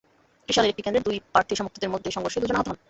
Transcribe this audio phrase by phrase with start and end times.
[0.45, 2.77] ত্রিশালের একটি কেন্দ্রে দুই প্রার্থীর সমর্থকদের মধ্যে সংঘর্ষে দুজন আহত হন।